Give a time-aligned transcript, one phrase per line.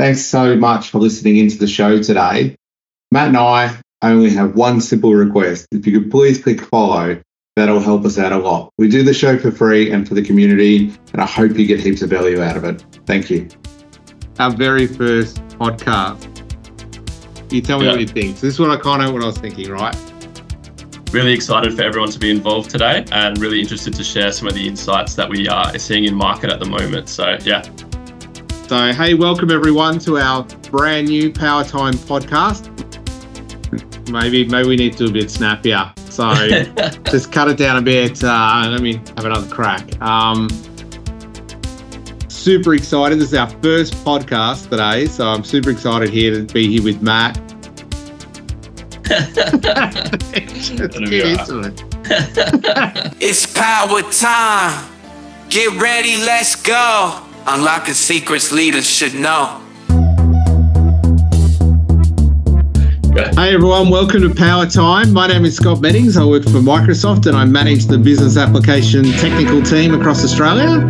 [0.00, 2.56] Thanks so much for listening into the show today.
[3.12, 5.66] Matt and I only have one simple request.
[5.72, 7.20] If you could please click follow,
[7.54, 8.72] that'll help us out a lot.
[8.78, 11.80] We do the show for free and for the community, and I hope you get
[11.80, 12.82] heaps of value out of it.
[13.04, 13.46] Thank you.
[14.38, 16.24] Our very first podcast.
[17.52, 17.90] You tell me yeah.
[17.90, 18.38] what you think.
[18.38, 19.94] So this is what I kind of what I was thinking, right?
[21.12, 24.54] Really excited for everyone to be involved today and really interested to share some of
[24.54, 27.10] the insights that we are seeing in market at the moment.
[27.10, 27.70] So, yeah.
[28.70, 32.70] So, hey, welcome everyone to our brand new Power Time podcast.
[34.12, 35.92] Maybe, maybe we need to do a bit snappier.
[36.08, 36.32] So,
[37.10, 38.22] just cut it down a bit.
[38.22, 40.00] Uh, let me have another crack.
[40.00, 40.48] Um,
[42.28, 43.18] super excited.
[43.18, 47.02] This is our first podcast today, so I'm super excited here to be here with
[47.02, 47.34] Matt
[51.10, 51.82] get into it.
[53.20, 54.88] it's power time.
[55.48, 57.29] Get ready, let's go.
[57.46, 59.60] Unlocking secrets leaders should know.
[63.34, 65.12] Hey everyone, welcome to Power Time.
[65.12, 66.16] My name is Scott Meddings.
[66.16, 70.80] I work for Microsoft and I manage the business application technical team across Australia.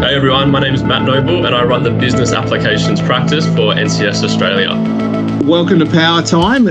[0.00, 3.74] Hey everyone, my name is Matt Noble and I run the business applications practice for
[3.74, 4.70] NCS Australia.
[5.44, 6.68] Welcome to Power Time.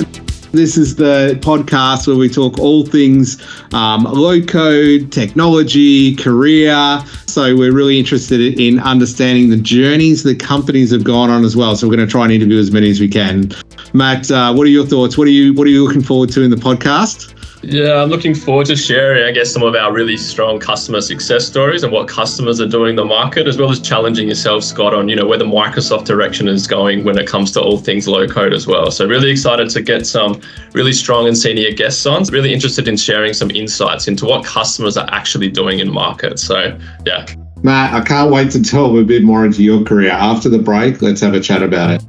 [0.53, 3.41] This is the podcast where we talk all things
[3.73, 7.03] um, low code, technology, career.
[7.25, 11.75] So we're really interested in understanding the journeys that companies have gone on as well.
[11.75, 13.51] So we're going to try and interview as many as we can.
[13.93, 15.17] Matt, uh, what are your thoughts?
[15.17, 17.32] What are you What are you looking forward to in the podcast?
[17.65, 21.47] Yeah, I'm looking forward to sharing, I guess, some of our really strong customer success
[21.47, 24.93] stories and what customers are doing in the market, as well as challenging yourself, Scott,
[24.93, 28.05] on you know where the Microsoft direction is going when it comes to all things
[28.05, 28.91] low code as well.
[28.91, 30.41] So really excited to get some
[30.73, 32.23] really strong and senior guests on.
[32.25, 36.39] Really interested in sharing some insights into what customers are actually doing in market.
[36.39, 37.25] So yeah.
[37.63, 40.11] Matt, I can't wait to delve a bit more into your career.
[40.11, 42.03] After the break, let's have a chat about it.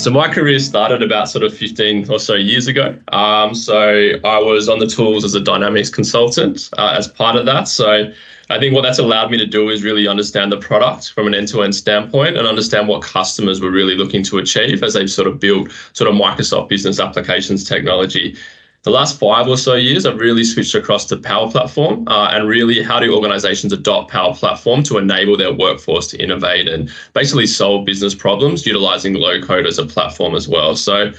[0.00, 2.98] So my career started about sort of 15 or so years ago.
[3.08, 7.44] Um, so I was on the tools as a dynamics consultant uh, as part of
[7.44, 7.68] that.
[7.68, 8.10] So
[8.48, 11.34] I think what that's allowed me to do is really understand the product from an
[11.34, 15.38] end-to-end standpoint and understand what customers were really looking to achieve as they've sort of
[15.38, 18.38] built sort of Microsoft business applications technology
[18.82, 22.48] the last five or so years, I've really switched across to Power Platform uh, and
[22.48, 27.46] really how do organizations adopt Power Platform to enable their workforce to innovate and basically
[27.46, 30.76] solve business problems utilizing low code as a platform as well.
[30.76, 31.12] So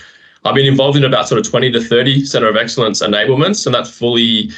[0.44, 3.76] I've been involved in about sort of 20 to 30 center of excellence enablements, and
[3.76, 4.52] that's fully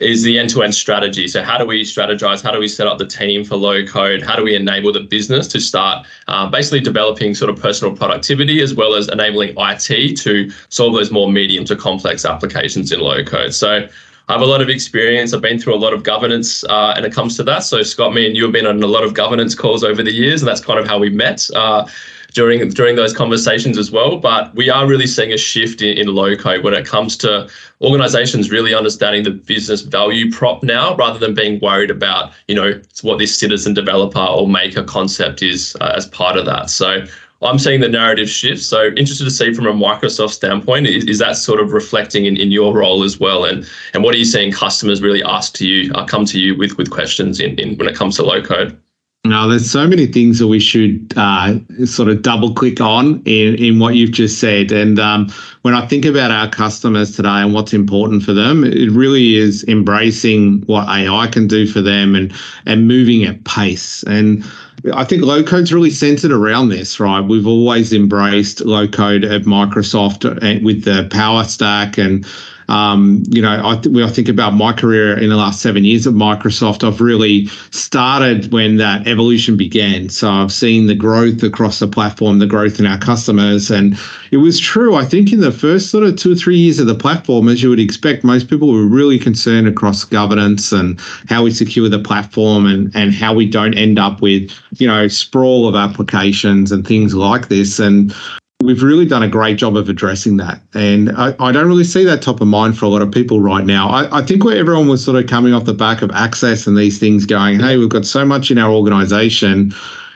[0.00, 1.28] is the end-to-end strategy.
[1.28, 2.42] So how do we strategize?
[2.42, 4.22] How do we set up the team for low code?
[4.22, 8.60] How do we enable the business to start uh, basically developing sort of personal productivity
[8.60, 13.22] as well as enabling IT to solve those more medium to complex applications in low
[13.22, 13.54] code?
[13.54, 13.88] So
[14.28, 15.34] I have a lot of experience.
[15.34, 17.64] I've been through a lot of governance uh, and it comes to that.
[17.64, 20.12] So Scott, me and you have been on a lot of governance calls over the
[20.12, 21.46] years, and that's kind of how we met.
[21.54, 21.86] Uh,
[22.32, 24.18] during during those conversations as well.
[24.18, 27.48] But we are really seeing a shift in, in low code when it comes to
[27.80, 32.80] organizations really understanding the business value prop now, rather than being worried about you know
[33.02, 36.70] what this citizen developer or maker concept is uh, as part of that.
[36.70, 37.04] So.
[37.44, 38.62] I'm seeing the narrative shift.
[38.62, 42.36] So interested to see from a Microsoft standpoint, is, is that sort of reflecting in,
[42.36, 43.44] in your role as well?
[43.44, 46.56] And and what are you seeing customers really ask to you, uh, come to you
[46.56, 48.80] with with questions in, in when it comes to low code?
[49.24, 51.56] No, there's so many things that we should uh,
[51.86, 54.72] sort of double click on in, in what you've just said.
[54.72, 55.28] And um,
[55.62, 59.62] when I think about our customers today and what's important for them, it really is
[59.68, 62.32] embracing what AI can do for them and
[62.66, 64.02] and moving at pace.
[64.08, 64.44] And
[64.92, 67.20] I think low code's really centered around this, right?
[67.20, 72.26] We've always embraced low code at Microsoft uh, with the Power Stack and
[72.68, 76.06] um, you know, I, th- I think about my career in the last seven years
[76.06, 76.86] at Microsoft.
[76.86, 80.08] I've really started when that evolution began.
[80.08, 83.70] So I've seen the growth across the platform, the growth in our customers.
[83.70, 83.98] And
[84.30, 86.86] it was true, I think, in the first sort of two or three years of
[86.86, 91.42] the platform, as you would expect, most people were really concerned across governance and how
[91.42, 95.68] we secure the platform and, and how we don't end up with, you know, sprawl
[95.68, 97.78] of applications and things like this.
[97.78, 98.14] And
[98.62, 100.62] we've really done a great job of addressing that.
[100.74, 103.40] And I, I, don't really see that top of mind for a lot of people
[103.40, 103.88] right now.
[103.88, 106.76] I, I, think where everyone was sort of coming off the back of access and
[106.76, 109.72] these things going, hey, we've got so much in our organization.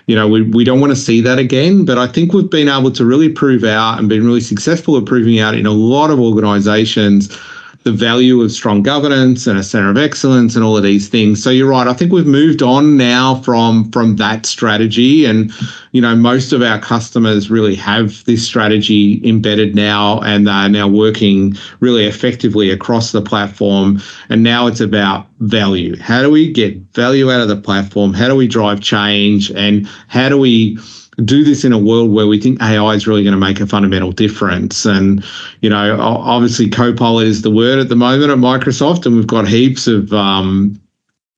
[0.06, 1.84] You know, we, we don't want to see that again.
[1.84, 5.04] But I think we've been able to really prove out and been really successful at
[5.04, 7.36] proving out in a lot of organizations
[7.86, 11.40] the value of strong governance and a center of excellence and all of these things.
[11.40, 11.86] So you're right.
[11.86, 15.52] I think we've moved on now from from that strategy, and
[15.92, 20.88] you know most of our customers really have this strategy embedded now, and they're now
[20.88, 24.02] working really effectively across the platform.
[24.30, 25.96] And now it's about value.
[25.96, 28.14] How do we get value out of the platform?
[28.14, 29.52] How do we drive change?
[29.52, 30.76] And how do we
[31.24, 33.66] do this in a world where we think AI is really going to make a
[33.66, 34.84] fundamental difference.
[34.84, 35.24] And,
[35.60, 39.48] you know, obviously Copilot is the word at the moment at Microsoft, and we've got
[39.48, 40.78] heaps of um,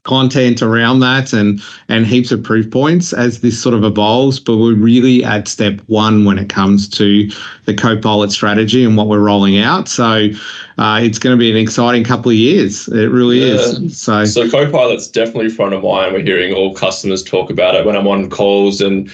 [0.08, 4.40] content around that and and heaps of proof points as this sort of evolves.
[4.40, 7.30] But we're really at step one when it comes to
[7.66, 9.86] the copilot strategy and what we're rolling out.
[9.86, 10.30] So
[10.78, 12.88] uh, it's going to be an exciting couple of years.
[12.88, 13.54] It really yeah.
[13.54, 14.00] is.
[14.00, 16.14] So so copilot's definitely front of mind.
[16.14, 17.86] We're hearing all customers talk about it.
[17.86, 19.08] When i'm on calls and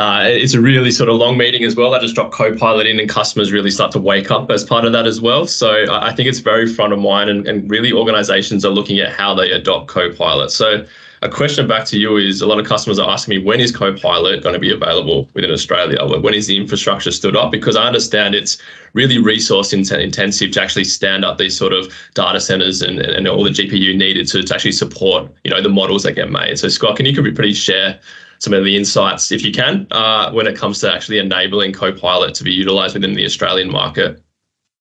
[0.00, 1.94] uh, it's a really sort of long meeting as well.
[1.94, 4.92] I just drop Copilot in, and customers really start to wake up as part of
[4.92, 5.46] that as well.
[5.46, 9.12] So I think it's very front of mind, and, and really organizations are looking at
[9.12, 10.52] how they adopt Copilot.
[10.52, 10.86] So
[11.20, 13.76] a question back to you is a lot of customers are asking me when is
[13.76, 15.98] Copilot going to be available within Australia?
[16.02, 17.52] When is the infrastructure stood up?
[17.52, 18.56] Because I understand it's
[18.94, 23.44] really resource intensive to actually stand up these sort of data centers and, and all
[23.44, 26.58] the GPU needed to, to actually support you know the models that get made.
[26.58, 28.00] So Scott, can you could be pretty share
[28.40, 32.34] some of the insights, if you can, uh, when it comes to actually enabling Copilot
[32.34, 34.22] to be utilized within the Australian market?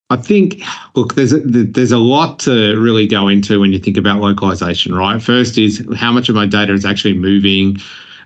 [0.10, 0.64] I think,
[0.96, 4.96] look, there's a, there's a lot to really go into when you think about localization,
[4.96, 5.22] right?
[5.22, 7.78] First is how much of my data is actually moving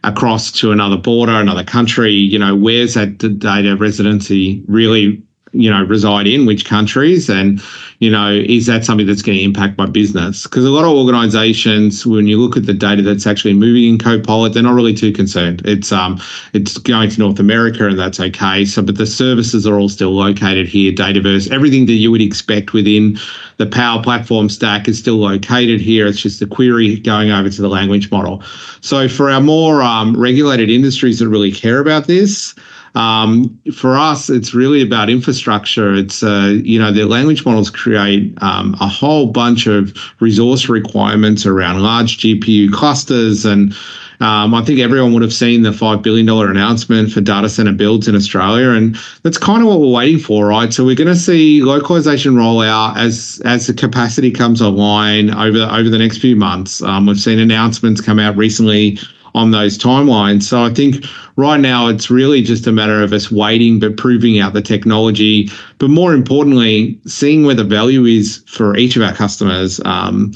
[0.06, 2.13] across to another border, another country.
[2.13, 5.21] You know, where's that data residency really
[5.53, 7.29] you know reside in which countries?
[7.29, 7.61] And
[8.00, 10.44] you know is that something that's going to impact my business?
[10.44, 13.97] Because a lot of organizations when you look at the data that's actually moving in
[13.97, 15.61] copilot they're not really too concerned.
[15.65, 16.19] It's um
[16.53, 18.65] it's going to north america and that's okay.
[18.65, 20.91] So but the services are all still located here.
[20.91, 23.17] Dataverse everything that you would expect within
[23.57, 26.07] the power platform stack is still located here.
[26.07, 28.41] It's just the query going over to the language model.
[28.81, 32.56] So for our more um, regulated industries that really care about this
[32.95, 35.94] um, for us, it's really about infrastructure.
[35.94, 41.45] It's, uh, you know, the language models create um, a whole bunch of resource requirements
[41.45, 43.45] around large GPU clusters.
[43.45, 43.74] And
[44.19, 48.07] um, I think everyone would have seen the $5 billion announcement for data center builds
[48.07, 48.69] in Australia.
[48.69, 50.72] And that's kind of what we're waiting for, right?
[50.72, 55.90] So we're going to see localization rollout as, as the capacity comes online over, over
[55.90, 56.84] the next few months.
[56.84, 59.00] Um, we've seen announcements come out recently
[59.35, 60.44] on those timelines.
[60.44, 64.39] So I think right now it's really just a matter of us waiting, but proving
[64.39, 65.50] out the technology.
[65.80, 69.81] But more importantly, seeing where the value is for each of our customers.
[69.85, 70.33] Um,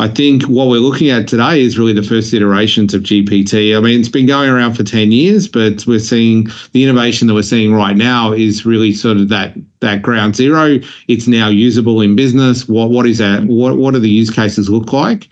[0.00, 3.76] I think what we're looking at today is really the first iterations of GPT.
[3.76, 7.34] I mean, it's been going around for 10 years, but we're seeing the innovation that
[7.34, 10.78] we're seeing right now is really sort of that that ground zero.
[11.08, 12.66] It's now usable in business.
[12.66, 13.44] What what is that?
[13.44, 15.28] What what do the use cases look like?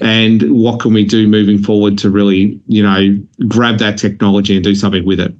[0.00, 3.16] And what can we do moving forward to really, you know,
[3.46, 5.32] grab that technology and do something with it?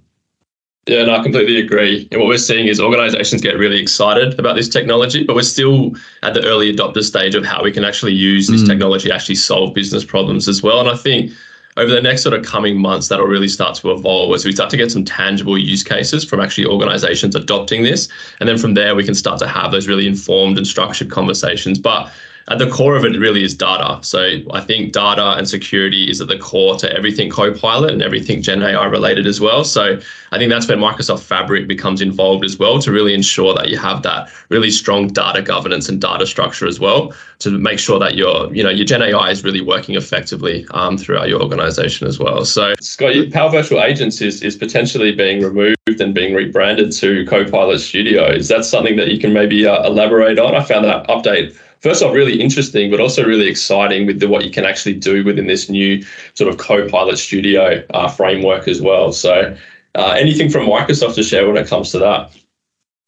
[0.88, 2.08] Yeah, no, I completely agree.
[2.10, 5.92] And what we're seeing is organizations get really excited about this technology, but we're still
[6.22, 8.68] at the early adopter stage of how we can actually use this mm.
[8.68, 10.80] technology to actually solve business problems as well.
[10.80, 11.32] And I think
[11.76, 14.70] over the next sort of coming months, that'll really start to evolve as we start
[14.70, 18.08] to get some tangible use cases from actually organizations adopting this.
[18.40, 21.78] And then from there, we can start to have those really informed and structured conversations.
[21.78, 22.10] But
[22.48, 23.98] at the core of it really is data.
[24.02, 28.40] So I think data and security is at the core to everything Copilot and everything
[28.42, 29.64] Gen AI related as well.
[29.64, 30.00] So
[30.32, 33.78] I think that's where Microsoft Fabric becomes involved as well to really ensure that you
[33.78, 38.14] have that really strong data governance and data structure as well to make sure that
[38.14, 42.18] your you know your Gen AI is really working effectively um, throughout your organization as
[42.18, 42.44] well.
[42.44, 47.26] So Scott, your Power Virtual Agents is is potentially being removed and being rebranded to
[47.26, 48.30] Copilot Studio.
[48.30, 50.54] Is that something that you can maybe uh, elaborate on?
[50.54, 54.44] I found that update first off really interesting, but also really exciting with the, what
[54.44, 56.02] you can actually do within this new
[56.34, 59.12] sort of Copilot Studio uh, framework as well.
[59.12, 59.56] So,
[59.94, 62.36] uh, anything from Microsoft to share when it comes to that?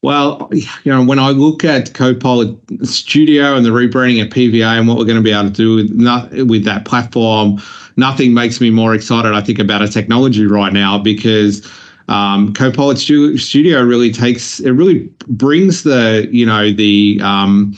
[0.03, 4.89] Well, you know, when I look at Copilot Studio and the rebranding of PVA and
[4.89, 7.61] what we're going to be able to do with not, with that platform,
[7.97, 9.33] nothing makes me more excited.
[9.35, 11.71] I think about a technology right now because
[12.09, 17.77] um, Copilot Studio really takes it really brings the you know the um,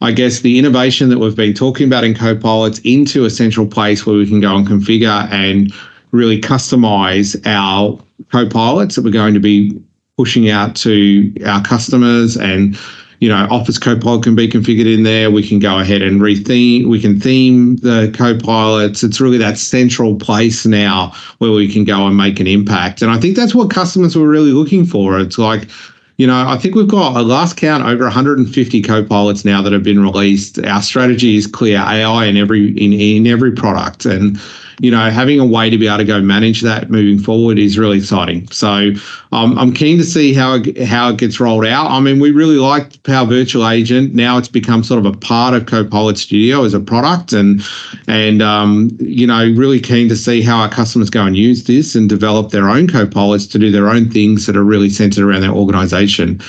[0.00, 4.06] I guess, the innovation that we've been talking about in Copilots into a central place
[4.06, 5.72] where we can go and configure and
[6.12, 7.98] really customize our
[8.30, 9.80] Copilots that we're going to be
[10.16, 12.78] pushing out to our customers and
[13.20, 15.30] you know, Office Copilot can be configured in there.
[15.30, 16.86] We can go ahead and retheme.
[16.86, 19.02] We can theme the copilots.
[19.02, 23.02] It's really that central place now where we can go and make an impact.
[23.02, 25.18] And I think that's what customers were really looking for.
[25.18, 25.68] It's like,
[26.18, 29.84] you know, I think we've got a last count over 150 co-pilots now that have
[29.84, 30.58] been released.
[30.58, 34.38] Our strategy is clear: AI in every in, in every product, and
[34.80, 37.76] you know, having a way to be able to go manage that moving forward is
[37.76, 38.48] really exciting.
[38.50, 38.92] So
[39.32, 41.90] um, I'm keen to see how it, how it gets rolled out.
[41.90, 44.14] I mean, we really like Power Virtual Agent.
[44.14, 47.60] Now it's become sort of a part of Copilot Studio as a product, and
[48.06, 51.96] and um, you know, really keen to see how our customers go and use this
[51.96, 55.40] and develop their own copilots to do their own things that are really centered around
[55.40, 56.40] their organization.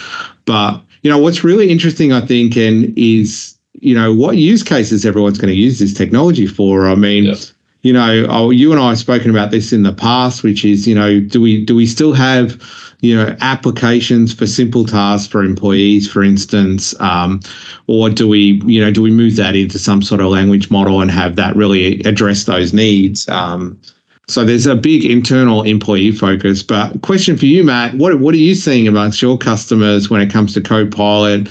[0.45, 5.03] But you know, what's really interesting, I think, and is you know what use cases
[5.03, 6.87] everyone's going to use this technology for.
[6.87, 7.33] I mean
[7.81, 10.87] you know, oh, you and I have spoken about this in the past, which is,
[10.87, 12.61] you know, do we do we still have,
[12.99, 17.39] you know, applications for simple tasks for employees, for instance, um,
[17.87, 21.01] or do we, you know, do we move that into some sort of language model
[21.01, 23.29] and have that really address those needs?
[23.29, 23.79] Um,
[24.27, 26.61] so there's a big internal employee focus.
[26.61, 30.31] But question for you, Matt, what what are you seeing amongst your customers when it
[30.31, 31.47] comes to Copilot?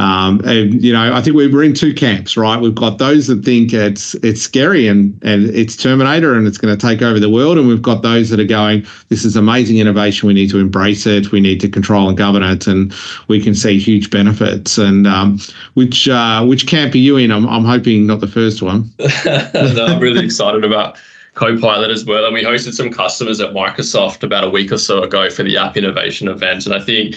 [0.00, 2.58] Um, and, you know, I think we're in two camps, right?
[2.58, 6.74] We've got those that think it's it's scary and and it's Terminator and it's going
[6.74, 9.76] to take over the world, and we've got those that are going, this is amazing
[9.76, 10.26] innovation.
[10.26, 11.32] We need to embrace it.
[11.32, 12.94] We need to control and govern it, and
[13.28, 14.78] we can see huge benefits.
[14.78, 15.38] And um,
[15.74, 17.30] which uh, which camp are you in?
[17.30, 18.90] I'm I'm hoping not the first one.
[19.26, 20.96] no, I'm really excited about.
[21.34, 22.24] Copilot as well.
[22.24, 25.56] And we hosted some customers at Microsoft about a week or so ago for the
[25.56, 26.66] app innovation event.
[26.66, 27.14] And I think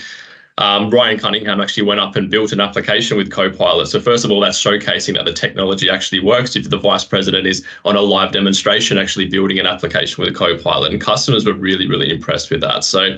[0.57, 3.87] um, Ryan Cunningham actually went up and built an application with Copilot.
[3.87, 6.55] So first of all, that's showcasing that the technology actually works.
[6.55, 10.37] If the vice president is on a live demonstration, actually building an application with a
[10.37, 12.83] Copilot, and customers were really, really impressed with that.
[12.83, 13.17] So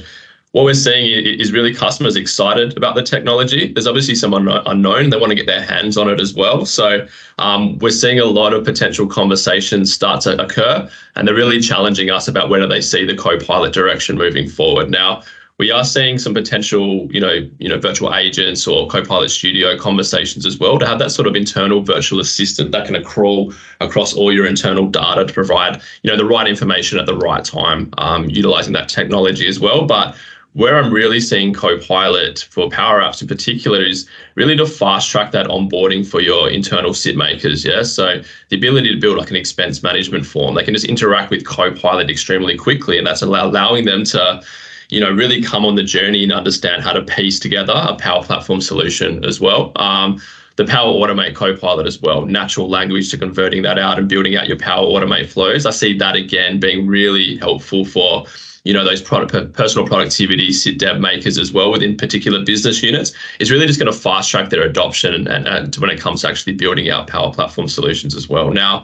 [0.55, 3.73] what we're seeing is really customers excited about the technology.
[3.73, 6.65] There's obviously some unknown; they want to get their hands on it as well.
[6.65, 7.05] So
[7.39, 12.09] um, we're seeing a lot of potential conversations start to occur, and they're really challenging
[12.09, 14.89] us about where do they see the Copilot direction moving forward.
[14.89, 15.23] Now
[15.57, 20.45] we are seeing some potential, you know, you know, virtual agents or Copilot Studio conversations
[20.45, 24.33] as well to have that sort of internal virtual assistant that can crawl across all
[24.33, 28.29] your internal data to provide, you know, the right information at the right time, um,
[28.29, 29.85] utilizing that technology as well.
[29.85, 30.17] But
[30.55, 35.31] where I'm really seeing Copilot for Power Apps in particular is really to fast track
[35.31, 37.63] that onboarding for your internal SIT makers.
[37.63, 37.83] Yeah.
[37.83, 41.45] So the ability to build like an expense management form, they can just interact with
[41.45, 44.41] Copilot extremely quickly, and that's allowing them to
[44.89, 48.23] you know, really come on the journey and understand how to piece together a Power
[48.23, 49.71] Platform solution as well.
[49.75, 50.21] Um,
[50.55, 54.47] the Power Automate Copilot as well, natural language to converting that out and building out
[54.47, 55.65] your Power Automate flows.
[55.65, 58.25] I see that again being really helpful for
[58.63, 63.13] you know those product personal productivity sit dev makers as well within particular business units
[63.39, 66.21] is really just going to fast track their adoption and, and, and when it comes
[66.21, 68.83] to actually building out power platform solutions as well now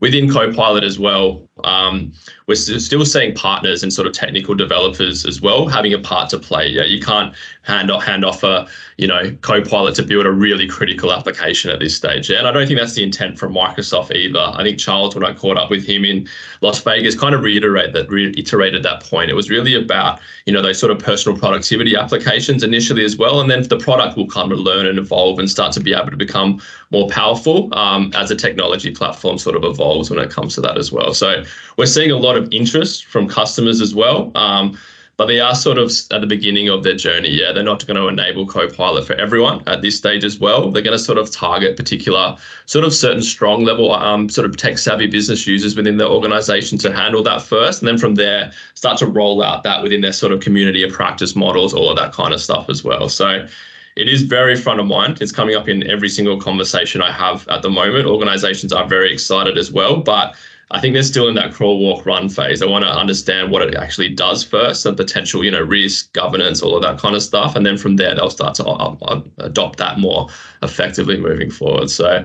[0.00, 2.12] within Copilot as well, um,
[2.48, 6.38] we're still seeing partners and sort of technical developers as well having a part to
[6.38, 6.66] play.
[6.66, 10.66] Yeah, you can't hand off hand off a you know Copilot to build a really
[10.66, 12.30] critical application at this stage.
[12.30, 14.40] And I don't think that's the intent from Microsoft either.
[14.40, 16.26] I think Charles, when I caught up with him in
[16.62, 19.30] Las Vegas, kind of reiterate that reiterated that point.
[19.30, 23.40] It was really about you know those sort of personal productivity applications initially as well,
[23.40, 26.10] and then the product will kind of learn and evolve and start to be able
[26.10, 30.54] to become more powerful um, as a technology platform sort of evolves when it comes
[30.54, 31.12] to that as well.
[31.12, 31.44] So
[31.76, 34.32] we're seeing a lot of interest from customers as well.
[34.34, 34.78] Um,
[35.18, 37.30] but they are sort of at the beginning of their journey.
[37.30, 40.70] Yeah, they're not going to enable Copilot for everyone at this stage as well.
[40.70, 44.56] They're going to sort of target particular, sort of certain strong level, um, sort of
[44.56, 48.52] tech savvy business users within their organization to handle that first, and then from there
[48.74, 51.96] start to roll out that within their sort of community of practice models, all of
[51.96, 53.08] that kind of stuff as well.
[53.08, 53.48] So
[53.96, 55.20] it is very front of mind.
[55.20, 58.06] It's coming up in every single conversation I have at the moment.
[58.06, 60.36] Organizations are very excited as well, but
[60.70, 62.60] I think they're still in that crawl, walk, run phase.
[62.60, 66.62] They want to understand what it actually does first, and potential, you know, risk, governance,
[66.62, 69.22] all of that kind of stuff, and then from there they'll start to uh, uh,
[69.38, 70.28] adopt that more
[70.62, 71.90] effectively moving forward.
[71.90, 72.24] So,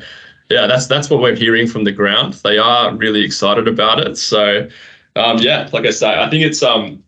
[0.49, 2.33] yeah, that's that's what we're hearing from the ground.
[2.35, 4.17] They are really excited about it.
[4.17, 4.67] So,
[5.15, 7.02] um, yeah, like I say, I think it's um,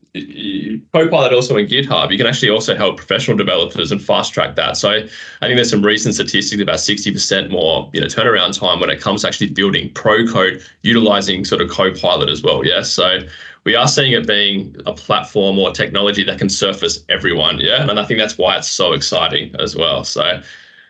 [0.93, 4.77] Copilot also in GitHub, you can actually also help professional developers and fast track that.
[4.77, 8.89] So I think there's some recent statistics about 60% more, you know, turnaround time when
[8.89, 12.65] it comes to actually building pro code utilizing sort of Copilot as well.
[12.65, 12.81] Yeah.
[12.81, 13.19] So
[13.65, 17.59] we are seeing it being a platform or technology that can surface everyone.
[17.59, 17.89] Yeah.
[17.89, 20.05] And I think that's why it's so exciting as well.
[20.05, 20.41] So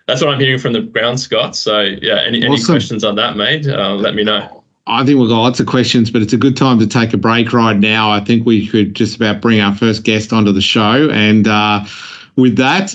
[0.07, 1.55] that's what I'm hearing from the ground, Scott.
[1.55, 3.67] So yeah, any, any questions on that, mate?
[3.67, 4.64] Uh, let me know.
[4.87, 7.17] I think we've got lots of questions, but it's a good time to take a
[7.17, 8.11] break right now.
[8.11, 11.09] I think we could just about bring our first guest onto the show.
[11.09, 11.85] And uh,
[12.35, 12.93] with that,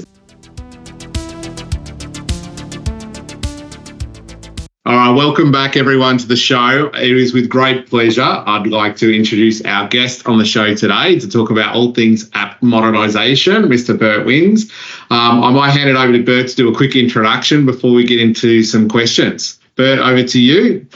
[4.86, 6.92] all right, welcome back, everyone, to the show.
[6.94, 11.18] It is with great pleasure I'd like to introduce our guest on the show today
[11.18, 13.98] to talk about all things app modernisation, Mr.
[13.98, 14.70] Bert Wijns.
[15.10, 18.04] Um, I might hand it over to Bert to do a quick introduction before we
[18.04, 19.58] get into some questions.
[19.74, 20.86] Bert, over to you.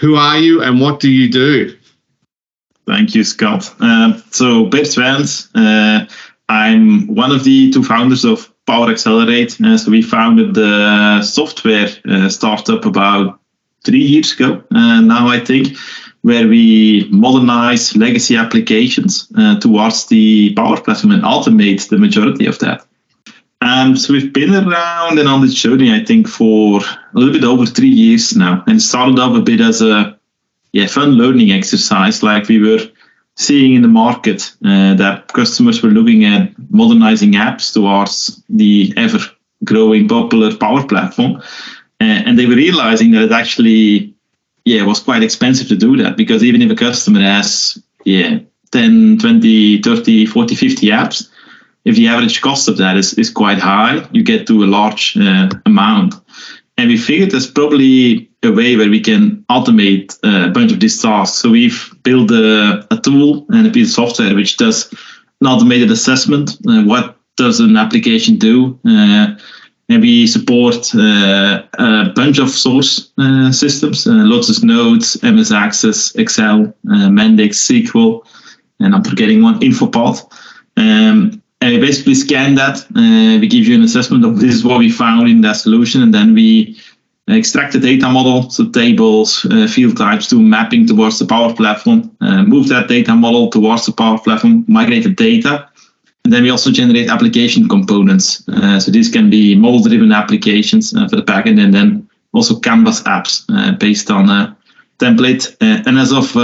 [0.00, 1.76] Who are you and what do you do?
[2.86, 3.72] Thank you, Scott.
[3.80, 6.06] Uh, so, Bert Wijns, uh,
[6.48, 9.60] I'm one of the two founders of Power Accelerate.
[9.60, 13.40] Uh, so, we founded the software uh, startup about
[13.84, 15.76] three years ago uh, now, I think,
[16.22, 22.58] where we modernize legacy applications uh, towards the Power Platform and automate the majority of
[22.60, 22.86] that.
[23.62, 27.44] Um, so we've been around and on this journey, I think, for a little bit
[27.44, 30.18] over three years now, and started off a bit as a
[30.72, 32.86] yeah fun learning exercise, like we were
[33.36, 39.18] seeing in the market uh, that customers were looking at modernizing apps towards the ever
[39.64, 44.14] growing popular Power Platform, uh, and they were realizing that it actually
[44.64, 48.38] yeah was quite expensive to do that because even if a customer has yeah
[48.72, 51.28] 10 20 30 40 50 apps
[51.84, 55.16] if the average cost of that is, is quite high, you get to a large
[55.16, 56.14] uh, amount.
[56.76, 60.80] And we figured there's probably a way where we can automate uh, a bunch of
[60.80, 61.38] these tasks.
[61.38, 64.92] So we've built a, a tool and a piece of software which does
[65.40, 66.56] an automated assessment.
[66.66, 68.78] Uh, what does an application do?
[68.86, 69.34] Uh,
[69.88, 76.72] and we support uh, a bunch of source uh, systems, Lotus Notes, MS Access, Excel,
[76.86, 78.24] Mendix, SQL,
[78.78, 80.32] and I'm forgetting one, InfoPath.
[80.76, 82.78] Um, and we basically scan that.
[82.96, 86.02] Uh, we give you an assessment of this is what we found in that solution,
[86.02, 86.78] and then we
[87.28, 92.10] extract the data model, so tables, uh, field types, do mapping towards the Power Platform,
[92.20, 95.68] uh, move that data model towards the Power Platform, migrate the data,
[96.24, 98.42] and then we also generate application components.
[98.48, 103.02] Uh, so these can be model-driven applications uh, for the backend, and then also Canvas
[103.02, 104.56] apps uh, based on a
[104.98, 105.56] template.
[105.60, 106.34] and as of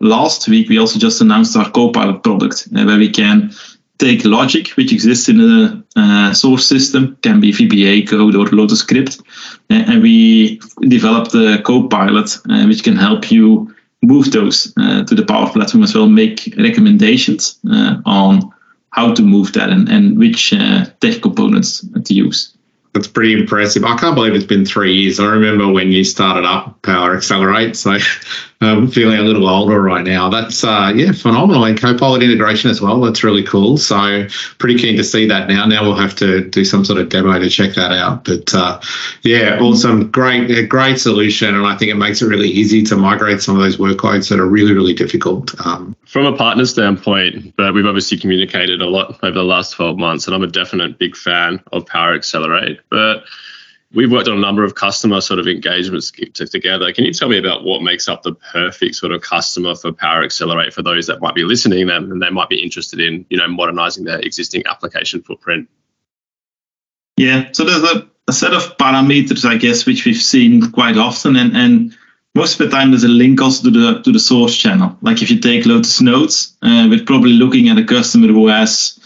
[0.00, 3.50] last week, we also just announced our Copilot product, where we can
[3.98, 8.80] take logic which exists in a uh, source system, can be VBA code or Lotus
[8.80, 9.20] script,
[9.70, 15.14] uh, and we developed the Copilot, uh, which can help you move those uh, to
[15.14, 18.52] the Power Platform as well, make recommendations uh, on
[18.90, 22.54] how to move that and, and which uh, tech components to use.
[22.92, 23.84] That's pretty impressive.
[23.84, 25.18] I can't believe it's been three years.
[25.18, 27.98] I remember when you started up Power Accelerate, so
[28.64, 30.28] I'm feeling a little older right now.
[30.28, 31.64] That's uh, yeah, phenomenal.
[31.64, 33.00] And Copilot integration as well.
[33.00, 33.76] That's really cool.
[33.76, 34.26] So
[34.58, 35.66] pretty keen to see that now.
[35.66, 38.24] Now we'll have to do some sort of demo to check that out.
[38.24, 38.80] But uh,
[39.22, 43.40] yeah, awesome, great, great solution, and I think it makes it really easy to migrate
[43.40, 45.54] some of those workloads that are really, really difficult.
[45.66, 49.98] Um, From a partner standpoint, but we've obviously communicated a lot over the last 12
[49.98, 52.80] months, and I'm a definite big fan of Power Accelerate.
[52.90, 53.24] But
[53.94, 56.92] we've worked on a number of customer sort of engagements together.
[56.92, 60.22] Can you tell me about what makes up the perfect sort of customer for Power
[60.22, 63.48] Accelerate for those that might be listening and they might be interested in, you know,
[63.48, 65.68] modernizing their existing application footprint?
[67.16, 71.36] Yeah, so there's a, a set of parameters, I guess, which we've seen quite often,
[71.36, 71.96] and and
[72.34, 74.98] most of the time there's a link also to the to the source channel.
[75.00, 78.98] Like if you take Lotus Notes, uh, we're probably looking at a customer who has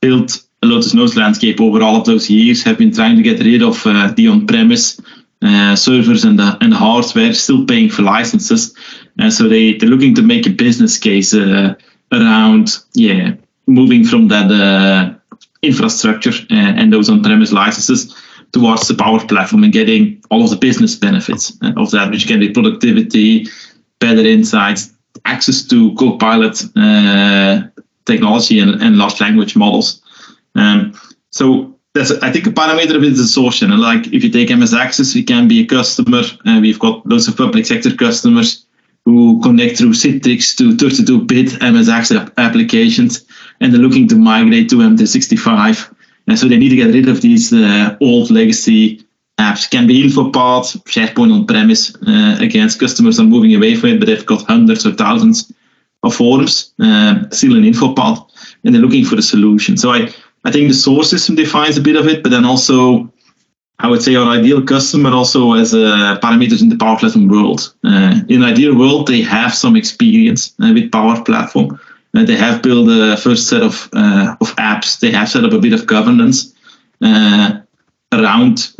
[0.00, 3.62] built Lotus Notes landscape over all of those years have been trying to get rid
[3.62, 5.00] of uh, the on-premise
[5.42, 8.74] uh, servers and the, and the hardware, still paying for licenses.
[9.18, 11.74] And so they, they're looking to make a business case uh,
[12.12, 13.32] around yeah
[13.66, 15.18] moving from that
[15.62, 18.14] infrastructure and, those on-premise licenses
[18.52, 22.40] towards the Power Platform and getting all of the business benefits of that, which can
[22.40, 23.46] be productivity,
[23.98, 24.92] better insights,
[25.24, 27.62] access to Copilot uh,
[28.04, 30.00] technology and, and large language models.
[30.56, 30.98] Um,
[31.30, 33.62] so that's I think a parameter of it is the source.
[33.62, 37.28] Like if you take MS Access, we can be a customer, and we've got lots
[37.28, 38.66] of public sector customers
[39.04, 43.24] who connect through Citrix to 32-bit MS Access applications,
[43.60, 45.94] and they're looking to migrate to M365.
[46.26, 49.06] And so they need to get rid of these uh, old legacy
[49.38, 49.70] apps.
[49.70, 51.94] Can be InfoPath, SharePoint on premise.
[52.06, 55.52] Uh, against customers are moving away from it, but they've got hundreds or thousands
[56.02, 58.28] of forms uh, still in InfoPath,
[58.64, 59.76] and they're looking for a solution.
[59.76, 60.12] So I
[60.46, 63.12] I think the source system defines a bit of it, but then also
[63.80, 67.74] I would say our ideal customer also has uh, parameters in the Power Platform world.
[67.84, 71.78] Uh, in ideal world, they have some experience uh, with Power Platform.
[72.14, 75.00] Uh, they have built a first set of uh, of apps.
[75.00, 76.54] They have set up a bit of governance
[77.02, 77.60] uh,
[78.12, 78.72] around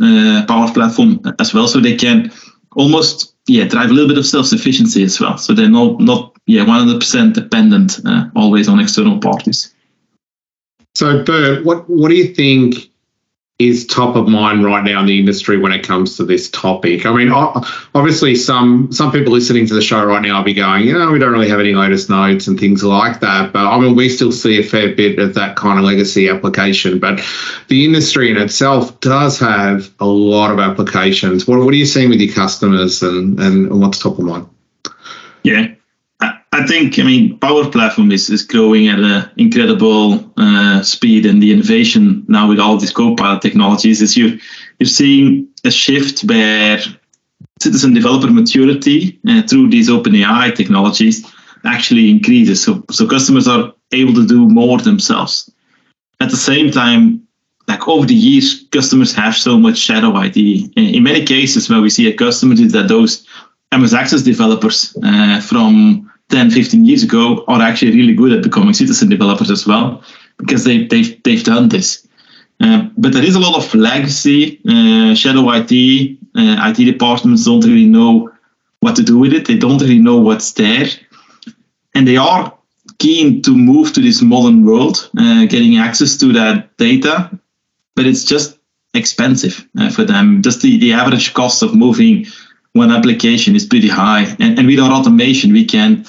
[0.47, 2.31] Power Platform as well, so they can
[2.75, 5.37] almost yeah drive a little bit of self sufficiency as well.
[5.37, 7.99] So they're not not yeah 100% dependent
[8.35, 9.75] always on external parties.
[10.97, 12.89] So, Bert, what what do you think
[13.59, 17.05] is top of mind right now in the industry when it comes to this topic?
[17.05, 20.87] I mean, obviously, some some people listening to the show right now will be going,
[20.87, 23.53] you know, we don't really have any Lotus notes and things like that.
[23.53, 26.97] But I mean, we still see a fair bit of that kind of legacy application.
[26.97, 27.23] But
[27.67, 31.47] the industry in itself does have a lot of applications.
[31.47, 34.49] What, what are you seeing with your customers and, and what's top of mind?
[35.43, 35.75] Yeah,
[36.57, 41.41] I think, I mean, Power Platform is, is growing at an incredible uh, speed, and
[41.41, 44.39] the innovation now with all these Copilot technologies is you
[44.79, 46.79] you're seeing a shift where
[47.61, 51.25] citizen developer maturity uh, through these open AI technologies
[51.65, 52.63] actually increases.
[52.63, 55.51] So, so customers are able to do more themselves.
[56.19, 57.27] At the same time,
[57.67, 60.37] like over the years, customers have so much shadow IT.
[60.37, 63.27] In, in many cases, where we see a customer is that those
[63.77, 68.73] MS Access developers uh, from 10, 15 years ago are actually really good at becoming
[68.73, 70.03] citizen developers as well,
[70.37, 72.07] because they, they've, they've done this.
[72.59, 76.17] Uh, but there is a lot of legacy, uh, shadow IT.
[76.35, 78.29] Uh, IT departments don't really know
[78.79, 79.47] what to do with it.
[79.47, 80.87] They don't really know what's there.
[81.93, 82.53] And they are
[82.99, 87.29] keen to move to this modern world, uh, getting access to that data,
[87.95, 88.57] but it's just
[88.93, 90.41] expensive uh, for them.
[90.41, 92.25] Just the, the average cost of moving
[92.77, 94.23] one application is pretty high.
[94.39, 96.05] And, and with our automation, we can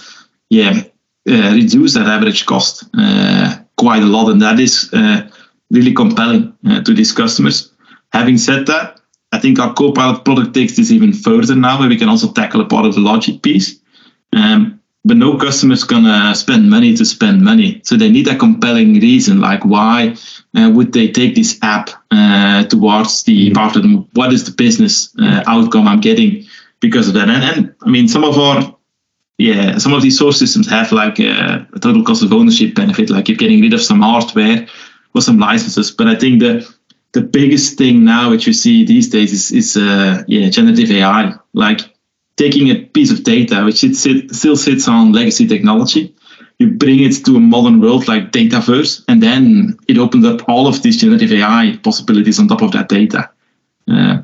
[0.51, 0.83] yeah,
[1.29, 4.31] uh, reduce that average cost uh, quite a lot.
[4.31, 5.29] And that is uh,
[5.71, 7.73] really compelling uh, to these customers.
[8.13, 9.01] Having said that,
[9.33, 12.61] I think our Copilot product takes this even further now, where we can also tackle
[12.61, 13.79] a part of the logic piece.
[14.33, 18.37] Um, but no customer is gonna spend money to spend money, so they need a
[18.37, 20.15] compelling reason, like why
[20.57, 24.09] uh, would they take this app uh, towards the part of them?
[24.15, 26.45] What is the business uh, outcome I'm getting
[26.81, 27.29] because of that?
[27.29, 28.75] And, and I mean, some of our
[29.39, 33.09] yeah, some of these source systems have like a, a, total cost of ownership benefit,
[33.09, 34.67] like you're getting rid of some hardware
[35.15, 35.93] or some licenses.
[35.93, 36.69] But I think the
[37.13, 41.35] the biggest thing now which you see these days is is uh, yeah generative AI,
[41.55, 41.81] like
[42.37, 46.15] taking a piece of data which it sit, still sits on legacy technology,
[46.59, 50.67] you bring it to a modern world like Dataverse, and then it opens up all
[50.67, 53.31] of these generative AI possibilities on top of that data.
[53.87, 54.23] Uh,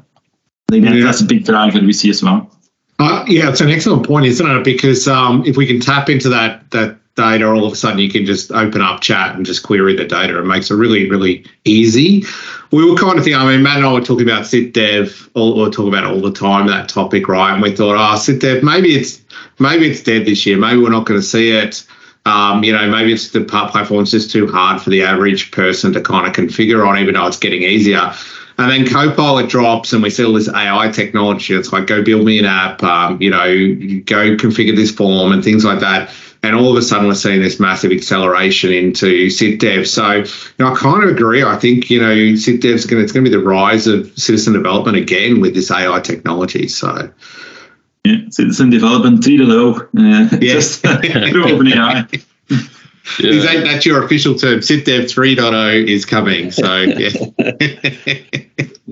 [0.72, 1.04] Yeah.
[1.04, 2.50] that's a big driver we see as well.
[2.98, 4.64] Uh, yeah, it's an excellent point, isn't it?
[4.64, 8.10] Because um, if we can tap into that that data, all of a sudden you
[8.10, 10.38] can just open up chat and just query the data.
[10.38, 12.24] It makes it really, really easy.
[12.72, 15.66] We were kind of thinking, I mean, Matt and I were talking about SitDev, or,
[15.66, 17.52] or talk about it all the time, that topic, right?
[17.52, 19.22] And we thought, oh, SitDev, maybe it's
[19.58, 20.56] maybe it's dead this year.
[20.56, 21.86] Maybe we're not going to see it.
[22.26, 26.00] Um, you know, maybe it's the platform's just too hard for the average person to
[26.00, 28.12] kind of configure on, even though it's getting easier.
[28.56, 31.54] And then Copilot drops, and we see all this AI technology.
[31.54, 33.46] It's like, go build me an app, um, you know,
[34.04, 36.14] go configure this form and things like that.
[36.44, 39.86] And all of a sudden, we're seeing this massive acceleration into SitDev.
[39.86, 40.24] So, you
[40.58, 41.42] know, I kind of agree.
[41.42, 43.02] I think you know, SitDev's going.
[43.02, 46.68] It's going to be the rise of citizen development again with this AI technology.
[46.68, 47.10] So,
[48.04, 49.80] yeah, citizen development 3.0.
[49.80, 50.90] Uh, yes, through
[51.44, 52.24] OpenAI.
[53.18, 53.30] Yeah.
[53.30, 54.60] Is that that's your official term?
[54.60, 56.50] SitDev 3.0 is coming.
[56.50, 57.10] So yeah.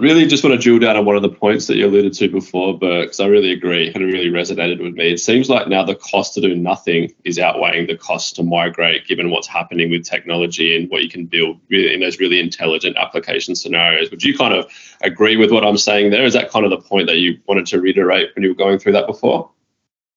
[0.00, 2.28] really just want to drill down on one of the points that you alluded to
[2.28, 5.12] before, Bert, because I really agree and it really resonated with me.
[5.12, 9.06] It seems like now the cost to do nothing is outweighing the cost to migrate,
[9.06, 13.54] given what's happening with technology and what you can build in those really intelligent application
[13.54, 14.10] scenarios.
[14.10, 14.70] Would you kind of
[15.02, 16.24] agree with what I'm saying there?
[16.24, 18.78] Is that kind of the point that you wanted to reiterate when you were going
[18.78, 19.50] through that before?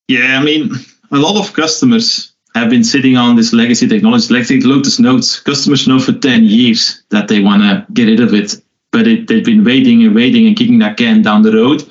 [0.08, 0.72] Yeah, I mean,
[1.12, 5.40] a lot of customers have been sitting on this legacy technology, like Lotus Notes.
[5.40, 8.56] Customers know for 10 years that they want to get rid of it,
[8.92, 11.84] but it, they've been waiting and waiting and kicking that can down the road.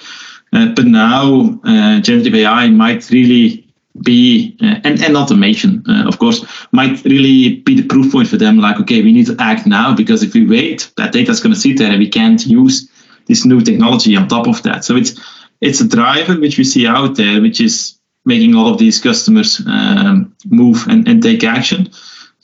[0.53, 3.67] Uh, but now, uh, generative AI might really
[4.03, 8.37] be, uh, and, and automation, uh, of course, might really be the proof point for
[8.37, 8.59] them.
[8.59, 11.55] Like, okay, we need to act now because if we wait, that data is going
[11.55, 12.89] to sit there and we can't use
[13.27, 14.85] this new technology on top of that.
[14.85, 15.19] So it's
[15.61, 19.01] it's a driver which we see out there, which is making a lot of these
[19.01, 21.91] customers um, move and, and take action.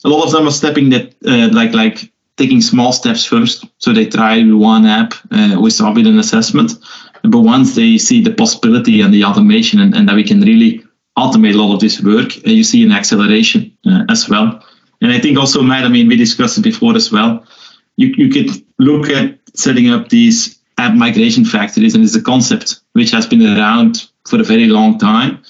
[0.05, 3.65] A lot of them are stepping that uh, like like taking small steps first.
[3.79, 6.73] So they try one app uh, with with an assessment,
[7.23, 10.83] but once they see the possibility and the automation and, and that we can really
[11.17, 14.63] automate a lot of this work, uh, you see an acceleration uh, as well.
[15.01, 17.45] And I think also, Matt, I mean, we discussed it before as well.
[17.97, 22.79] You, you could look at setting up these app migration factories, and it's a concept
[22.93, 25.43] which has been around for a very long time.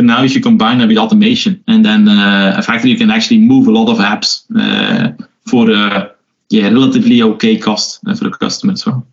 [0.00, 3.10] But now if you combine that with automation and then uh, a factory, you can
[3.10, 5.12] actually move a lot of apps uh,
[5.46, 6.14] for a
[6.48, 9.06] yeah, relatively okay cost uh, for the customer as well.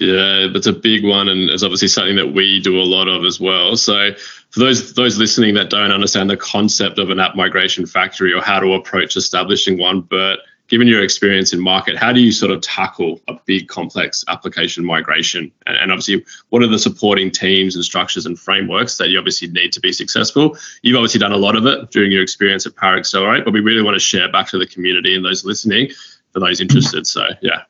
[0.00, 3.26] Yeah, that's a big one, and it's obviously something that we do a lot of
[3.26, 3.76] as well.
[3.76, 4.14] So,
[4.48, 8.40] for those those listening that don't understand the concept of an app migration factory or
[8.40, 10.38] how to approach establishing one, but
[10.68, 14.84] given your experience in market, how do you sort of tackle a big complex application
[14.84, 15.50] migration?
[15.66, 19.48] And, and, obviously, what are the supporting teams and structures and frameworks that you obviously
[19.48, 20.56] need to be successful?
[20.82, 23.60] You've obviously done a lot of it during your experience at Power Accelerate, but we
[23.60, 25.90] really want to share back to the community and those listening
[26.32, 27.06] for those interested.
[27.06, 27.62] So, yeah.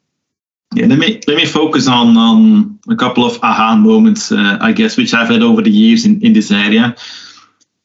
[0.75, 4.73] Yeah, let me let me focus on on a couple of aha moments, uh, I
[4.73, 6.95] guess, which I've had over the years in, in this area.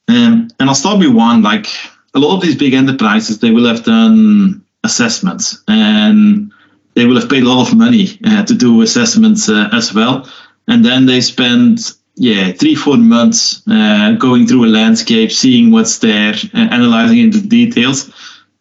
[0.09, 1.41] Um, and I'll start with one.
[1.41, 1.67] Like
[2.13, 6.51] a lot of these big enterprises, they will have done assessments and
[6.95, 10.29] they will have paid a lot of money uh, to do assessments uh, as well.
[10.67, 11.79] And then they spend
[12.15, 18.11] yeah three four months uh, going through a landscape, seeing what's there, analyzing into details.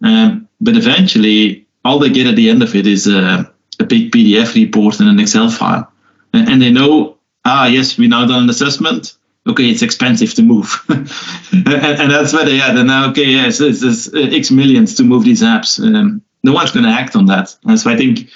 [0.03, 4.11] Um, but eventually, all they get at the end of it is a, a big
[4.11, 5.93] PDF report and an Excel file,
[6.33, 10.43] and, and they know ah yes we now done an assessment okay, it's expensive to
[10.43, 11.09] move, and,
[11.67, 12.61] and, that's where they.
[12.61, 15.81] And now, okay, yes, it's, it's, uh, X millions to move these apps.
[15.81, 17.55] Um, no one's going to act on that.
[17.65, 18.29] And so I think,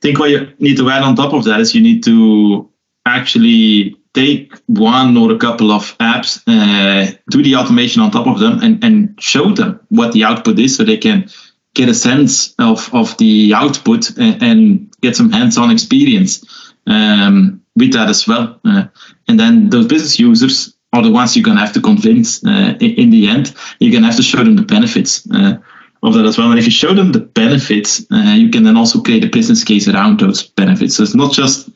[0.00, 2.68] think what you need to add on top of that is you need to
[3.06, 8.38] actually take one or a couple of apps, uh, do the automation on top of
[8.38, 11.28] them, and, and show them what the output is, so they can
[11.74, 16.44] get a sense of, of the output and, and get some hands-on experience.
[16.86, 18.60] Um, with that as well.
[18.64, 18.84] Uh,
[19.28, 22.74] and then those business users are the ones you're going to have to convince uh,
[22.80, 23.54] in, in, the end.
[23.78, 25.58] You're going to have to show them the benefits uh,
[26.02, 26.50] of that as well.
[26.50, 29.64] And if you show them the benefits, uh, you can then also create a business
[29.64, 30.96] case around those benefits.
[30.96, 31.70] So it's not just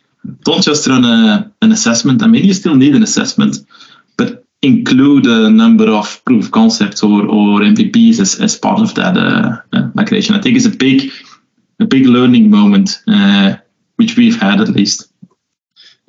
[0.45, 2.23] don't just run a, an assessment.
[2.23, 3.59] I mean, you still need an assessment,
[4.17, 8.95] but include a number of proof of concepts or, or MVPs as, as part of
[8.95, 10.37] that uh, uh, migration.
[10.37, 11.11] I think it's a big
[11.81, 13.03] a big learning moment,
[13.97, 15.12] which we've had at least.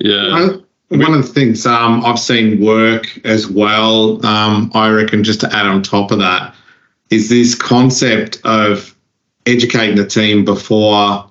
[0.04, 0.58] Yeah.
[0.88, 5.46] one of the things um, I've seen work as well, um, I reckon, just to
[5.50, 6.54] add on top of that,
[7.10, 8.94] is this concept of
[9.46, 11.30] educating the team before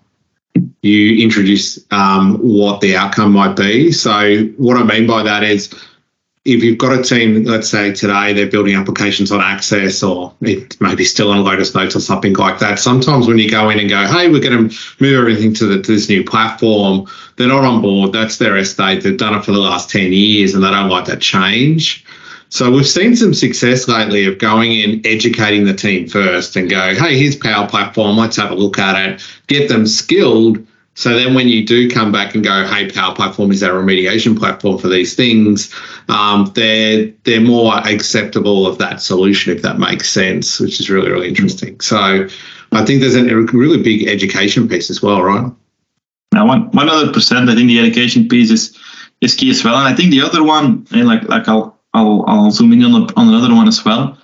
[0.82, 3.92] you introduce um, what the outcome might be.
[3.92, 5.72] So, what I mean by that is
[6.46, 11.06] if you've got a team, let's say today they're building applications on Access or maybe
[11.06, 12.80] still on Lotus Notes or something like that.
[12.80, 15.82] Sometimes when you go in and go, hey, we're going to move everything to, the,
[15.82, 18.12] to this new platform, they're not on board.
[18.12, 19.04] That's their estate.
[19.04, 22.06] They've done it for the last 10 years and they don't like that change.
[22.50, 26.94] So we've seen some success lately of going in, educating the team first and go,
[26.94, 28.18] hey, here's Power Platform.
[28.18, 32.12] Let's have a look at it, get them skilled so then when you do come
[32.12, 35.74] back and go, hey, Power Platform is our remediation platform for these things,
[36.08, 41.10] um, they're they're more acceptable of that solution if that makes sense, which is really,
[41.10, 41.80] really interesting.
[41.80, 42.28] So
[42.72, 45.52] I think there's a really big education piece as well, right?
[46.32, 48.78] Now one one other percent, I think the education piece is
[49.22, 49.76] is key as well.
[49.76, 53.30] And I think the other one, like like I'll I'll I'll zoom in on, on
[53.30, 54.16] another one as well,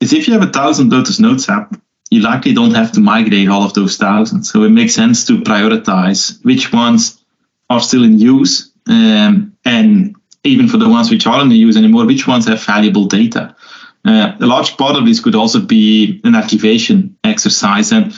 [0.00, 1.74] is if you have a thousand Lotus Notes app
[2.12, 4.52] you likely don't have to migrate all of those thousands.
[4.52, 7.24] So it makes sense to prioritize which ones
[7.70, 12.04] are still in use, um, and even for the ones which aren't in use anymore,
[12.04, 13.56] which ones have valuable data.
[14.04, 18.12] Uh, a large part of this could also be an activation exercise, and,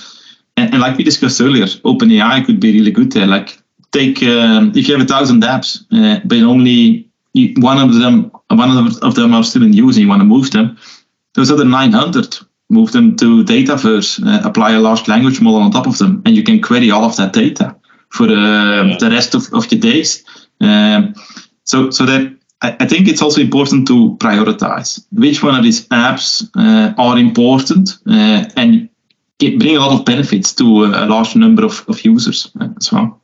[0.57, 3.29] and, and like we discussed earlier, OpenAI could be really good there.
[3.29, 7.09] Like take um, if you have a thousand apps, uh, but only
[7.59, 8.71] one of them one
[9.03, 10.79] of them are still in use, and you want to move them.
[11.35, 12.39] Those other 900
[12.71, 16.35] move them to Dataverse, uh, apply a large language model on top of them, and
[16.35, 17.77] you can query all of that data
[18.11, 18.97] for the, yeah.
[18.99, 20.25] the rest of, of your days.
[20.61, 21.15] Um,
[21.65, 25.87] so, so that I, I, think it's also important to prioritize which one of these
[25.89, 28.89] apps uh, are important uh, and
[29.39, 33.21] bring a lot of benefits to a, a large number of, of users as well.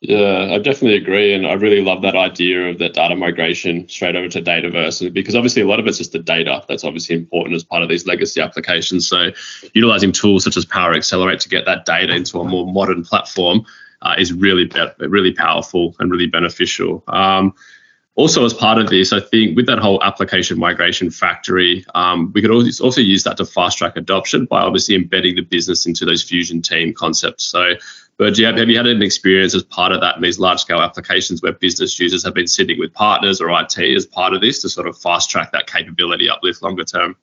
[0.00, 1.34] Yeah, I definitely agree.
[1.34, 5.34] And I really love that idea of that data migration straight over to Dataverse because
[5.34, 8.06] obviously a lot of it's just the data that's obviously important as part of these
[8.06, 9.08] legacy applications.
[9.08, 9.30] So
[9.74, 13.66] utilizing tools such as Power Accelerate to get that data into a more modern platform
[14.02, 17.02] uh, is really, be- really powerful and really beneficial.
[17.08, 17.52] Um,
[18.14, 22.42] also, as part of this, I think with that whole application migration factory, um, we
[22.42, 26.22] could also use that to fast track adoption by obviously embedding the business into those
[26.22, 27.44] fusion team concepts.
[27.44, 27.74] So
[28.18, 30.60] but you have, have you had an experience as part of that in these large
[30.60, 34.40] scale applications where business users have been sitting with partners or IT as part of
[34.40, 37.16] this to sort of fast track that capability uplift longer term?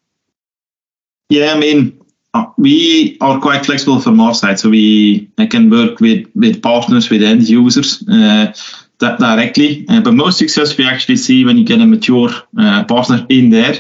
[1.29, 2.01] Yeah, I mean,
[2.57, 7.23] we are quite flexible from our side, so we can work with with partners, with
[7.23, 8.03] end users.
[8.09, 8.53] Uh,
[8.99, 12.81] that directly, uh, but most success we actually see when you get a mature uh,
[12.85, 13.75] partner in there,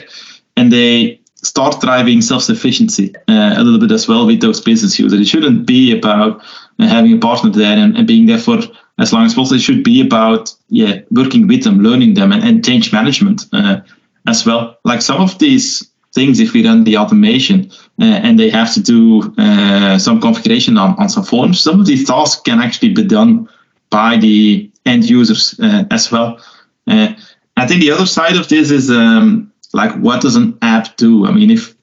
[0.57, 5.19] and they start driving self-sufficiency uh, a little bit as well with those business users.
[5.19, 6.43] It shouldn't be about
[6.79, 8.59] uh, having a partner there and, and, being there for
[8.99, 9.57] as long as possible.
[9.57, 13.81] It should be about yeah working with them, learning them, and, and change management uh,
[14.27, 14.77] as well.
[14.83, 17.69] Like some of these things if we run the automation
[18.01, 21.59] uh, and they have to do uh, some configuration on, on some forms.
[21.59, 23.47] Some of these tasks can actually be done
[23.89, 26.39] by the end users uh, as well.
[26.87, 27.13] Uh,
[27.57, 31.27] I think the other side of this is um, like what does an app do?
[31.27, 31.74] I mean, if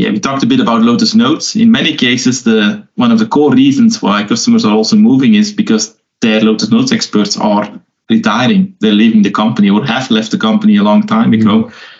[0.00, 1.56] yeah, we talked a bit about Lotus Notes.
[1.56, 5.52] In many cases, the one of the core reasons why customers are also moving is
[5.52, 7.70] because their Lotus Notes experts are
[8.08, 8.74] retiring.
[8.80, 11.64] They're leaving the company or have left the company a long time ago.
[11.64, 11.96] Mm-hmm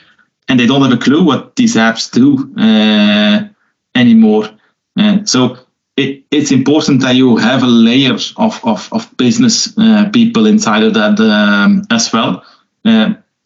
[0.50, 3.48] and they don't have a clue what these apps do uh,
[3.94, 4.50] anymore.
[4.98, 5.56] Uh, so
[5.96, 10.82] it, it's important that you have a layer of, of, of business uh, people inside
[10.82, 12.44] of that um, as well.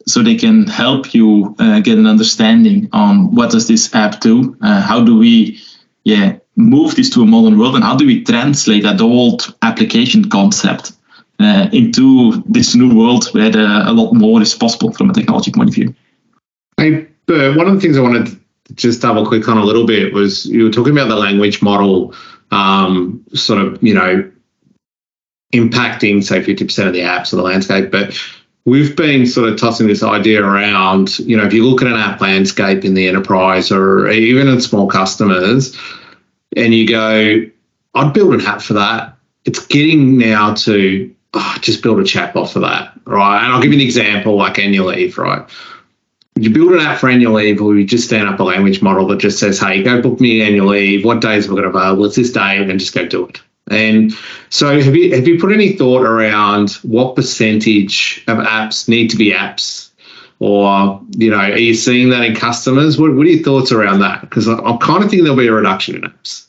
[0.05, 4.19] Uh, so they can help you uh, get an understanding on what does this app
[4.19, 4.55] do?
[4.61, 5.59] Uh, how do we
[6.03, 10.29] yeah, move this to a modern world and how do we translate that old application
[10.29, 10.91] concept
[11.73, 15.75] into this new world where a lot more is possible from a technology point of
[15.75, 15.93] view.
[16.77, 18.39] Hey, Bert, one of the things I wanted to
[18.75, 22.13] just double click on a little bit was you were talking about the language model
[22.51, 24.31] um, sort of, you know,
[25.53, 27.91] impacting, say, 50% of the apps or the landscape.
[27.91, 28.19] But
[28.65, 31.93] we've been sort of tossing this idea around, you know, if you look at an
[31.93, 35.77] app landscape in the enterprise or even in small customers,
[36.57, 37.45] and you go,
[37.93, 39.15] I'd build an app for that.
[39.45, 43.43] It's getting now to oh, just build a chatbot for that, right?
[43.43, 45.47] And I'll give you an example like annual leave, right?
[46.37, 49.07] you build an app for annual leave or you just stand up a language model
[49.07, 51.05] that just says, hey, go book me annual leave.
[51.05, 52.05] What days are we got available?
[52.05, 53.41] It's this day and just go do it.
[53.71, 54.11] And
[54.49, 59.17] so have you have you put any thought around what percentage of apps need to
[59.17, 59.89] be apps?
[60.39, 62.99] Or, you know, are you seeing that in customers?
[62.99, 64.21] What, what are your thoughts around that?
[64.21, 66.45] Because I, I kind of think there'll be a reduction in apps.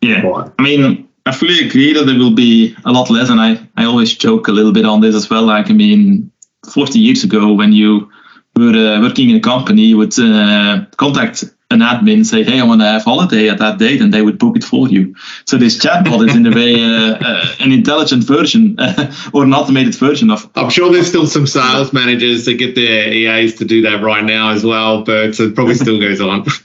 [0.00, 0.48] Yeah.
[0.58, 3.28] I mean, I fully agree that there will be a lot less.
[3.28, 5.42] And I, I always joke a little bit on this as well.
[5.42, 6.30] Like, I mean,
[6.72, 8.10] 40 years ago, when you
[8.56, 12.64] were uh, working in a company, you would uh, contact an admin, say, "Hey, I
[12.64, 15.14] want to have holiday at that date," and they would book it for you.
[15.46, 18.76] So this chatbot is in a way uh, uh an intelligent version
[19.32, 20.48] or an automated version of.
[20.54, 24.24] I'm sure there's still some sales managers that get their EAs to do that right
[24.24, 26.46] now as well, but it probably still goes on.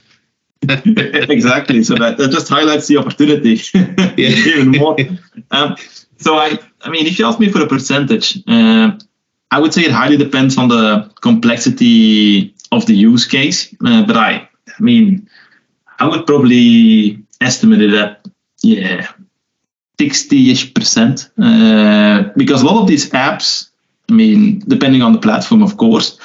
[0.69, 1.83] exactly.
[1.83, 3.59] So that, that just highlights the opportunity
[4.17, 4.95] even more.
[5.49, 5.75] Um,
[6.17, 8.91] so I, I mean, if you ask me for a percentage, uh,
[9.49, 13.73] I would say it highly depends on the complexity of the use case.
[13.83, 15.29] Uh, but I, I mean,
[15.99, 18.27] I would probably estimate it at
[18.63, 19.07] yeah,
[19.99, 21.29] 60-ish percent.
[21.37, 23.69] Uh, because a lot of these apps,
[24.09, 26.17] I mean, depending on the platform, of course,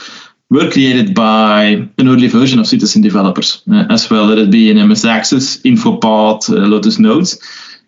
[0.50, 4.26] were created by an early version of Citizen developers uh, as well.
[4.26, 7.38] Let it be in MS Access, InfoPath, uh, Lotus Notes.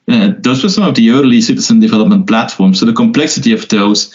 [0.08, 2.80] Uh, those were some of the early Citizen development platforms.
[2.80, 4.12] So the complexity of those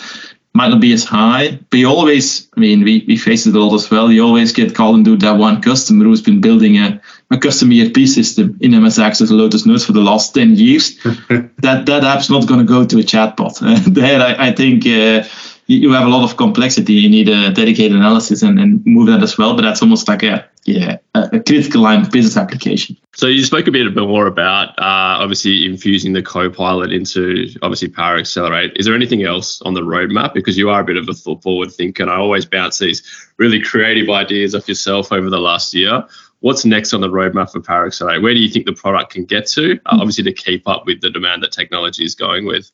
[0.56, 3.60] might not be as high, but you always, I mean, we, we face it a
[3.60, 4.12] lot as well.
[4.12, 8.08] You always get called into that one customer who's been building a, a custom ERP
[8.08, 10.96] system in MS Access or Lotus Notes for the last 10 years.
[11.04, 13.60] that that app's not going to go to a chatbot.
[13.94, 15.28] there, I, I think uh,
[15.66, 16.94] you have a lot of complexity.
[16.94, 20.22] You need a dedicated analysis and, and move that as well, but that's almost like
[20.22, 22.97] a yeah, a, critical line of business application.
[23.15, 28.17] So you spoke a bit more about uh, obviously infusing the co-pilot into obviously Power
[28.17, 28.73] Accelerate.
[28.78, 30.34] Is there anything else on the roadmap?
[30.34, 33.04] Because you are a bit of a forward thinker, and I always bounce these
[33.38, 36.06] really creative ideas off yourself over the last year.
[36.39, 38.21] What's next on the roadmap for Power Accelerate?
[38.21, 39.80] Where do you think the product can get to?
[39.86, 42.71] Uh, obviously, to keep up with the demand that technology is going with.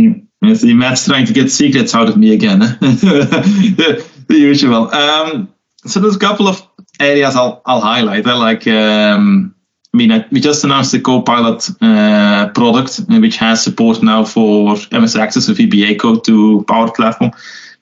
[0.00, 0.26] Mm.
[0.42, 2.60] I see Matt's trying to get secrets out of me again.
[2.60, 4.92] the, the, usual.
[4.94, 5.52] Um,
[5.84, 6.69] so there's a couple of
[7.00, 8.26] areas I'll I'll highlight.
[8.26, 8.66] I like.
[8.66, 9.54] Um,
[9.92, 14.76] I mean, we just announced the Copilot uh, product, uh, which has support now for
[14.92, 17.32] MS Access or VBA code to Power Platform.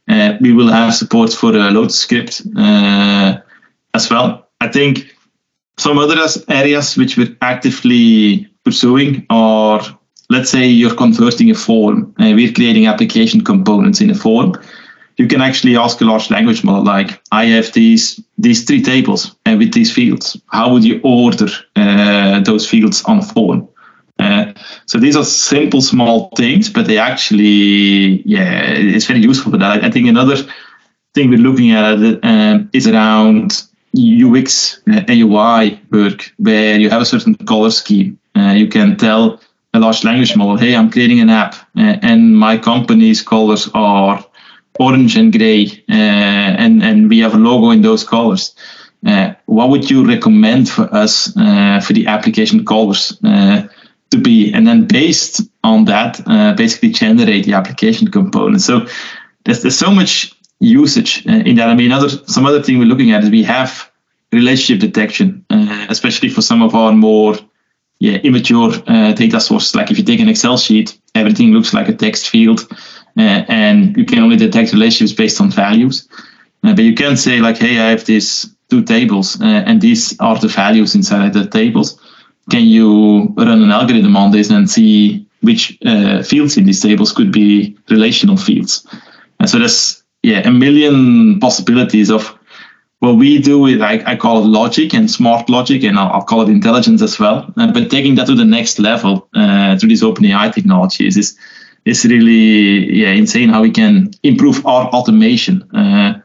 [0.09, 3.37] Uh, we will have support for the Lotus script uh,
[3.93, 4.49] as well.
[4.63, 5.15] I think
[5.77, 6.17] some other
[6.49, 9.83] areas which we're actively pursuing are,
[10.31, 12.15] let's say, you're converting a form.
[12.19, 14.55] Uh, we're creating application components in a form
[15.19, 19.35] you can actually ask a large language model like, I have these these three tables
[19.45, 20.41] and with these fields.
[20.47, 23.69] How would you order uh, those fields on a form?
[24.21, 24.53] Uh,
[24.87, 29.85] so these are simple, small things, but they actually, yeah, it's very useful for that.
[29.85, 30.37] I think another
[31.15, 33.65] thing we're looking at uh, is around
[33.97, 38.19] UX uh, UI work, where you have a certain color scheme.
[38.37, 39.41] Uh, you can tell
[39.75, 44.25] a large language model, hey, I'm creating an app, uh, and my company's colors are
[44.79, 48.55] orange and gray, uh, and and we have a logo in those colors.
[49.07, 53.19] Uh, what would you recommend for us uh, for the application colors
[54.11, 54.53] to be?
[54.53, 56.21] And then based on that,
[56.57, 58.61] basically generate the application component.
[58.61, 58.87] So
[59.45, 61.69] there's, there's so much usage in that.
[61.69, 63.89] I mean, other some other thing we're looking at is we have
[64.33, 67.37] relationship detection, uh, especially for some of our more
[68.01, 69.75] yeah, immature uh, data sources.
[69.75, 72.67] Like if you take an Excel sheet, everything looks like a text field,
[73.19, 76.09] and you can only detect relationships based on values.
[76.65, 80.19] Uh, but you can say like, hey, I have these two tables, uh, and these
[80.21, 82.01] are the values inside the tables.
[82.51, 87.13] Can you run an algorithm on this and see which uh, fields in these tables
[87.13, 88.87] could be relational fields?
[89.41, 92.39] And so there's yeah a million possibilities of
[93.01, 96.25] what we do is I, I call it logic and smart logic, and I'll, I'll
[96.25, 97.53] call it intelligence as well.
[97.57, 101.39] Uh, but taking that to the next level uh, through these OpenAI technologies is is
[102.05, 106.21] really yeah insane how we can improve our automation uh,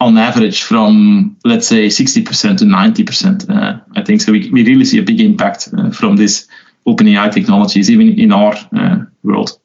[0.00, 3.50] on average from let's say 60% to 90%.
[3.50, 4.32] Uh, I think so.
[4.32, 6.46] We, we really see a big impact uh, from this
[6.86, 9.58] open AI technologies even in our uh, world.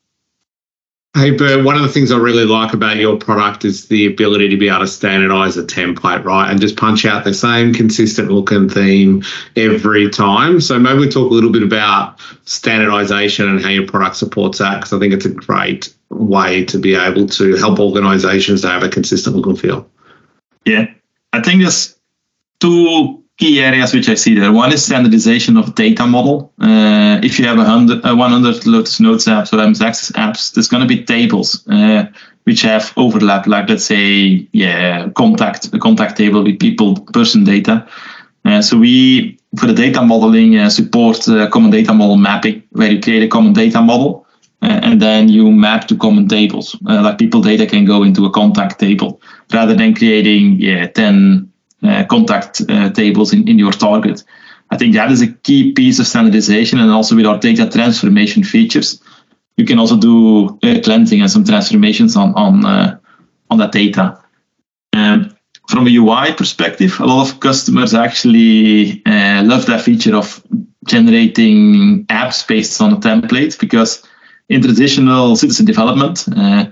[1.15, 4.49] Hey, Bert, one of the things I really like about your product is the ability
[4.49, 6.49] to be able to standardize a template, right?
[6.49, 9.23] And just punch out the same consistent look and theme
[9.55, 10.59] every time.
[10.59, 14.77] So maybe we talk a little bit about standardization and how your product supports that,
[14.79, 18.81] because I think it's a great way to be able to help organizations to have
[18.81, 19.87] a consistent look and feel.
[20.65, 20.87] Yeah,
[21.31, 21.95] I think there's
[22.59, 24.53] two key areas which I see there.
[24.53, 26.53] One is standardization of data model.
[26.61, 30.69] Uh, if you have a hundred, uh, 100 Lotus Notes apps or Access apps, there's
[30.69, 32.05] going to be tables uh,
[32.45, 33.45] which have overlap.
[33.45, 37.85] Like let's say, yeah, contact a contact table with people person data.
[38.45, 42.91] Uh, so we for the data modeling uh, support uh, common data model mapping, where
[42.91, 44.25] you create a common data model
[44.61, 46.77] and then you map to common tables.
[46.83, 49.19] like people data can go into a contact table
[49.51, 51.52] rather than creating yeah 10 uh,
[52.09, 54.23] contact uh, tables in, in your target.
[54.71, 58.43] I think that is a key piece of standardization, and also with our data transformation
[58.43, 59.01] features,
[59.57, 62.65] you can also do uh, cleansing and some transformations on on
[63.49, 64.19] on that data.
[64.93, 65.35] Um,
[65.69, 70.43] from a UI perspective, a lot of customers actually uh, love that feature of
[70.85, 74.03] generating apps based on a template because
[74.49, 76.65] in traditional citizen development, uh,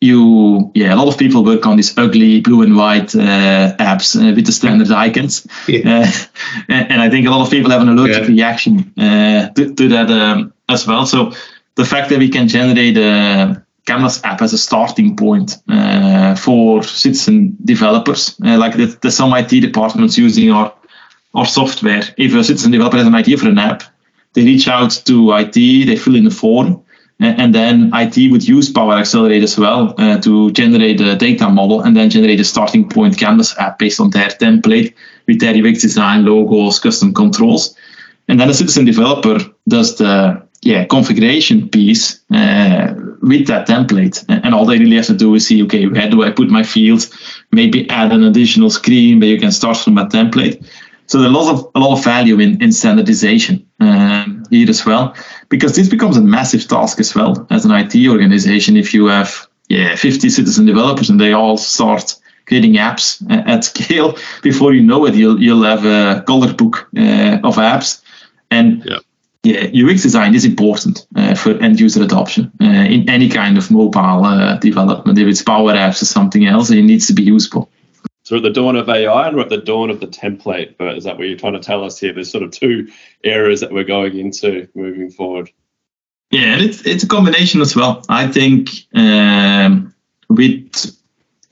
[0.00, 4.14] you yeah a lot of people work on these ugly blue and white uh, apps
[4.14, 5.80] uh, with the standard icons yeah.
[5.88, 6.12] uh,
[6.68, 8.28] and i think a lot of people have an allergic yeah.
[8.28, 11.32] reaction uh, to, to, that um, as well so
[11.76, 16.82] the fact that we can generate a canvas app as a starting point uh, for
[16.82, 20.74] citizen developers uh, like the, the some it departments using our
[21.34, 23.82] our software if a citizen developer has an idea for an app
[24.34, 26.82] they reach out to it they fill in the form
[27.18, 31.80] and then IT would use Power Accelerate as well uh, to generate a data model
[31.80, 34.94] and then generate a starting point Canvas app based on their template
[35.26, 37.74] with their UX design, logos, custom controls.
[38.28, 39.38] And then the citizen developer
[39.68, 42.92] does the yeah configuration piece uh,
[43.22, 44.24] with that template.
[44.28, 46.62] And all they really have to do is see, okay, where do I put my
[46.62, 47.16] fields?
[47.50, 50.66] Maybe add an additional screen where you can start from a template.
[51.06, 54.84] So there's a lot of a lot of value in, in standardization um, here as
[54.84, 55.14] well,
[55.48, 58.76] because this becomes a massive task as well as an IT organization.
[58.76, 64.16] If you have yeah 50 citizen developers and they all start creating apps at scale,
[64.42, 68.02] before you know it, you'll you'll have a color book uh, of apps,
[68.50, 68.98] and yeah.
[69.44, 69.86] yeah.
[69.86, 74.24] UX design is important uh, for end user adoption uh, in any kind of mobile
[74.24, 75.18] uh, development.
[75.18, 77.70] If it's Power Apps or something else, it needs to be useful.
[78.26, 80.74] So we're at the dawn of AI and we're at the dawn of the template.
[80.76, 82.12] But is that what you're trying to tell us here?
[82.12, 82.90] There's sort of two
[83.22, 85.48] areas that we're going into moving forward.
[86.32, 88.02] Yeah, it's it's a combination as well.
[88.08, 89.94] I think um,
[90.28, 90.92] with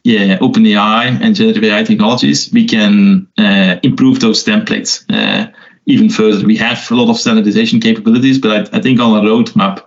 [0.03, 5.53] yeah OpenAI and generative AI technologies, we can uh, improve those templates uh,
[5.87, 6.45] even further.
[6.45, 9.79] We have a lot of standardization capabilities, but I, I think on a roadmap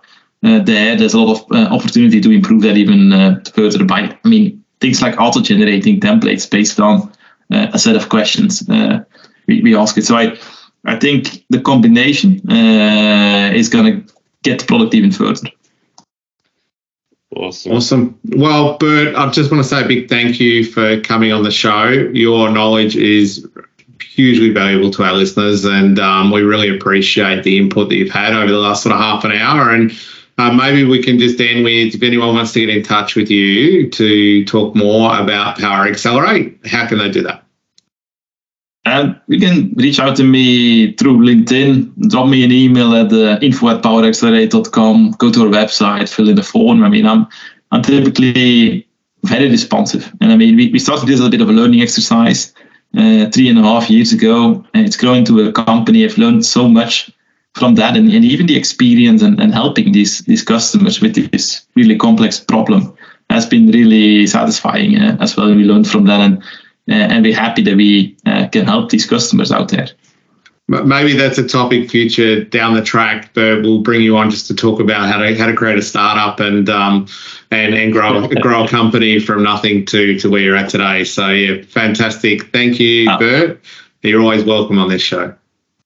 [0.46, 3.84] uh, there, there's a lot of uh, opportunity to improve that even uh, further.
[3.84, 7.12] By I mean, things like auto-generating templates based on
[7.52, 9.04] uh, a set of questions uh,
[9.48, 10.06] we, we ask it.
[10.06, 10.38] So I,
[10.86, 14.14] I think the combination uh, is going to
[14.44, 15.50] get the product even further.
[17.36, 17.72] Awesome.
[17.74, 18.20] Awesome.
[18.36, 21.52] Well, Bert, I just want to say a big thank you for coming on the
[21.52, 21.90] show.
[21.90, 23.48] Your knowledge is
[24.02, 28.34] hugely valuable to our listeners, and um, we really appreciate the input that you've had
[28.34, 29.72] over the last sort of half an hour.
[29.72, 29.92] And
[30.38, 33.30] uh, maybe we can just end with if anyone wants to get in touch with
[33.32, 37.44] you to talk more about Power Accelerate, how can they do that?
[38.86, 43.38] And you can reach out to me through LinkedIn, drop me an email at uh,
[43.42, 46.84] info at poweraccelerate.com, go to our website, fill in the form.
[46.84, 47.28] I mean, I'm,
[47.72, 48.88] I'm typically
[49.24, 50.14] very responsive.
[50.22, 52.54] And I mean, we, we started this as a bit of a learning exercise
[52.98, 54.64] uh, three and a half years ago.
[54.74, 56.06] And it's grown to a company.
[56.06, 57.12] I've learned so much
[57.58, 61.66] from that and, and even the experience and, and helping these these customers with this
[61.76, 62.96] really complex problem
[63.30, 65.54] has been really satisfying uh, as well.
[65.54, 66.44] We learned from that and
[66.88, 68.16] and we're happy that we
[68.54, 69.90] can help these customers out there
[70.68, 74.56] maybe that's a topic future down the track, but we'll bring you on just to
[74.56, 77.08] talk about how to how to create a startup and um
[77.52, 81.04] and and grow grow a company from nothing to to where you're at today.
[81.04, 82.52] So yeah, fantastic.
[82.52, 83.62] Thank you, uh, Bert.
[84.02, 85.34] You're always welcome on this show.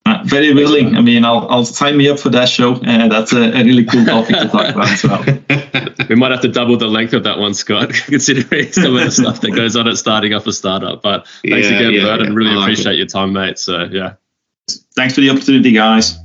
[0.06, 0.96] Uh, very willing.
[0.96, 2.74] I mean, I'll, I'll sign me up for that show.
[2.74, 5.24] Uh, that's a, a, really cool topic to talk about as well.
[6.10, 9.12] we might have to double the length of that one, Scott, considering some of the
[9.12, 11.04] stuff that goes on at starting up a startup.
[11.04, 12.98] But thanks yeah, again, yeah, Bert, and really like appreciate it.
[12.98, 13.60] your time, mate.
[13.60, 14.16] So yeah.
[14.96, 16.18] Thanks for the opportunity, guys.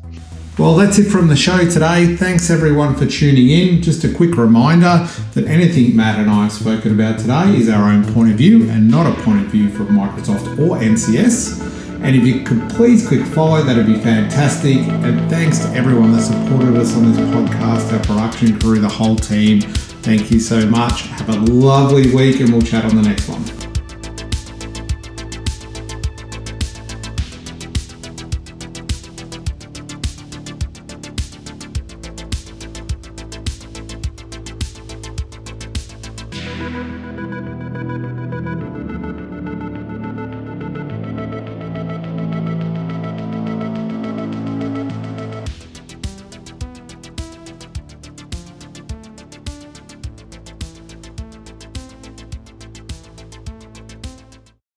[0.59, 2.16] Well, that's it from the show today.
[2.16, 3.83] Thanks everyone for tuning in.
[3.83, 7.91] Just a quick reminder that anything Matt and I have spoken about today is our
[7.91, 11.76] own point of view and not a point of view from Microsoft or NCS.
[12.03, 14.77] And if you could please click follow, that'd be fantastic.
[14.77, 19.17] And thanks to everyone that supported us on this podcast, our production crew, the whole
[19.17, 19.61] team.
[20.03, 21.03] Thank you so much.
[21.03, 23.66] Have a lovely week, and we'll chat on the next one.